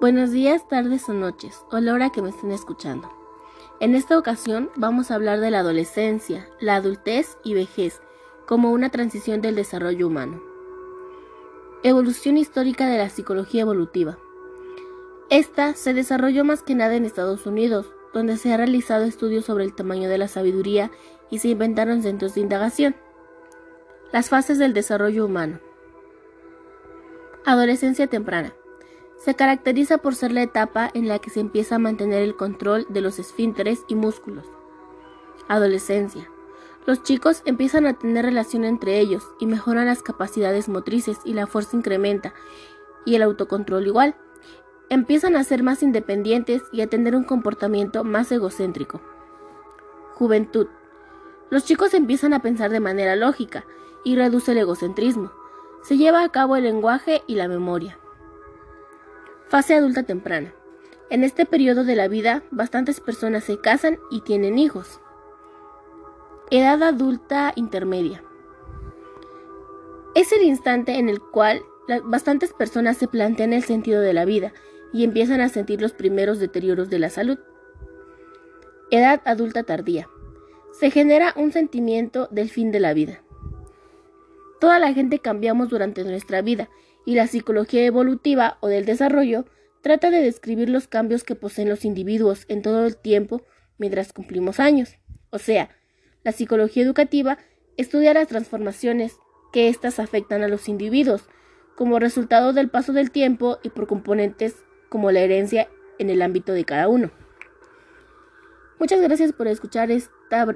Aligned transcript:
Buenos 0.00 0.30
días, 0.30 0.68
tardes 0.68 1.08
o 1.08 1.12
noches, 1.12 1.64
o 1.72 1.80
la 1.80 1.92
hora 1.92 2.10
que 2.10 2.22
me 2.22 2.28
estén 2.28 2.52
escuchando. 2.52 3.10
En 3.80 3.96
esta 3.96 4.16
ocasión 4.16 4.70
vamos 4.76 5.10
a 5.10 5.16
hablar 5.16 5.40
de 5.40 5.50
la 5.50 5.58
adolescencia, 5.58 6.48
la 6.60 6.76
adultez 6.76 7.36
y 7.42 7.54
vejez 7.54 8.00
como 8.46 8.70
una 8.70 8.90
transición 8.90 9.40
del 9.40 9.56
desarrollo 9.56 10.06
humano. 10.06 10.40
Evolución 11.82 12.36
histórica 12.36 12.86
de 12.86 12.96
la 12.96 13.08
psicología 13.08 13.62
evolutiva. 13.62 14.18
Esta 15.30 15.74
se 15.74 15.94
desarrolló 15.94 16.44
más 16.44 16.62
que 16.62 16.76
nada 16.76 16.94
en 16.94 17.04
Estados 17.04 17.44
Unidos, 17.44 17.90
donde 18.14 18.36
se 18.36 18.52
han 18.52 18.58
realizado 18.58 19.04
estudios 19.04 19.46
sobre 19.46 19.64
el 19.64 19.74
tamaño 19.74 20.08
de 20.08 20.18
la 20.18 20.28
sabiduría 20.28 20.92
y 21.28 21.40
se 21.40 21.48
inventaron 21.48 22.02
centros 22.02 22.36
de 22.36 22.42
indagación. 22.42 22.94
Las 24.12 24.28
fases 24.28 24.58
del 24.58 24.74
desarrollo 24.74 25.26
humano. 25.26 25.58
Adolescencia 27.44 28.06
temprana. 28.06 28.54
Se 29.18 29.34
caracteriza 29.34 29.98
por 29.98 30.14
ser 30.14 30.30
la 30.30 30.42
etapa 30.42 30.90
en 30.94 31.08
la 31.08 31.18
que 31.18 31.30
se 31.30 31.40
empieza 31.40 31.74
a 31.74 31.80
mantener 31.80 32.22
el 32.22 32.36
control 32.36 32.86
de 32.88 33.00
los 33.00 33.18
esfínteres 33.18 33.84
y 33.88 33.96
músculos. 33.96 34.46
Adolescencia. 35.48 36.30
Los 36.86 37.02
chicos 37.02 37.42
empiezan 37.44 37.86
a 37.86 37.98
tener 37.98 38.24
relación 38.24 38.64
entre 38.64 39.00
ellos 39.00 39.24
y 39.40 39.46
mejoran 39.46 39.86
las 39.86 40.02
capacidades 40.02 40.68
motrices 40.68 41.18
y 41.24 41.34
la 41.34 41.46
fuerza 41.46 41.76
incrementa 41.76 42.32
y 43.04 43.16
el 43.16 43.22
autocontrol 43.22 43.86
igual. 43.86 44.14
Empiezan 44.88 45.36
a 45.36 45.44
ser 45.44 45.62
más 45.62 45.82
independientes 45.82 46.62
y 46.72 46.80
a 46.80 46.86
tener 46.86 47.16
un 47.16 47.24
comportamiento 47.24 48.04
más 48.04 48.30
egocéntrico. 48.30 49.02
Juventud. 50.14 50.68
Los 51.50 51.64
chicos 51.64 51.92
empiezan 51.92 52.34
a 52.34 52.40
pensar 52.40 52.70
de 52.70 52.80
manera 52.80 53.16
lógica 53.16 53.64
y 54.04 54.16
reduce 54.16 54.52
el 54.52 54.58
egocentrismo. 54.58 55.32
Se 55.82 55.96
lleva 55.96 56.22
a 56.22 56.28
cabo 56.30 56.56
el 56.56 56.64
lenguaje 56.64 57.22
y 57.26 57.34
la 57.34 57.48
memoria. 57.48 57.97
Fase 59.48 59.74
adulta 59.74 60.02
temprana. 60.02 60.52
En 61.08 61.24
este 61.24 61.46
periodo 61.46 61.84
de 61.84 61.96
la 61.96 62.06
vida, 62.06 62.42
bastantes 62.50 63.00
personas 63.00 63.44
se 63.44 63.58
casan 63.58 63.98
y 64.10 64.20
tienen 64.20 64.58
hijos. 64.58 65.00
Edad 66.50 66.82
adulta 66.82 67.54
intermedia. 67.56 68.22
Es 70.14 70.32
el 70.32 70.42
instante 70.42 70.98
en 70.98 71.08
el 71.08 71.20
cual 71.20 71.62
bastantes 72.04 72.52
personas 72.52 72.98
se 72.98 73.08
plantean 73.08 73.54
el 73.54 73.62
sentido 73.62 74.02
de 74.02 74.12
la 74.12 74.26
vida 74.26 74.52
y 74.92 75.04
empiezan 75.04 75.40
a 75.40 75.48
sentir 75.48 75.80
los 75.80 75.92
primeros 75.92 76.38
deterioros 76.38 76.90
de 76.90 76.98
la 76.98 77.08
salud. 77.08 77.38
Edad 78.90 79.22
adulta 79.24 79.62
tardía. 79.62 80.10
Se 80.72 80.90
genera 80.90 81.32
un 81.36 81.52
sentimiento 81.52 82.28
del 82.30 82.50
fin 82.50 82.70
de 82.70 82.80
la 82.80 82.92
vida. 82.92 83.22
Toda 84.60 84.78
la 84.78 84.92
gente 84.92 85.20
cambiamos 85.20 85.68
durante 85.68 86.04
nuestra 86.04 86.42
vida 86.42 86.68
y 87.06 87.14
la 87.14 87.26
psicología 87.26 87.84
evolutiva 87.84 88.58
o 88.60 88.68
del 88.68 88.84
desarrollo 88.84 89.44
trata 89.82 90.10
de 90.10 90.20
describir 90.20 90.68
los 90.68 90.88
cambios 90.88 91.22
que 91.24 91.36
poseen 91.36 91.68
los 91.68 91.84
individuos 91.84 92.44
en 92.48 92.62
todo 92.62 92.86
el 92.86 92.96
tiempo 92.96 93.42
mientras 93.78 94.12
cumplimos 94.12 94.58
años. 94.60 94.98
O 95.30 95.38
sea, 95.38 95.70
la 96.24 96.32
psicología 96.32 96.82
educativa 96.82 97.38
estudia 97.76 98.12
las 98.14 98.28
transformaciones 98.28 99.16
que 99.52 99.68
éstas 99.68 100.00
afectan 100.00 100.42
a 100.42 100.48
los 100.48 100.68
individuos 100.68 101.22
como 101.76 102.00
resultado 102.00 102.52
del 102.52 102.68
paso 102.68 102.92
del 102.92 103.12
tiempo 103.12 103.58
y 103.62 103.70
por 103.70 103.86
componentes 103.86 104.56
como 104.88 105.12
la 105.12 105.20
herencia 105.20 105.68
en 105.98 106.10
el 106.10 106.22
ámbito 106.22 106.52
de 106.52 106.64
cada 106.64 106.88
uno. 106.88 107.12
Muchas 108.80 109.00
gracias 109.00 109.32
por 109.32 109.46
escuchar 109.46 109.90
esta 109.90 110.46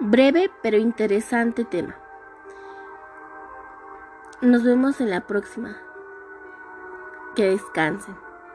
breve 0.00 0.50
pero 0.62 0.78
interesante 0.78 1.64
tema. 1.64 2.05
Nos 4.42 4.64
vemos 4.64 5.00
en 5.00 5.08
la 5.08 5.26
próxima. 5.26 5.78
Que 7.34 7.44
descansen. 7.48 8.25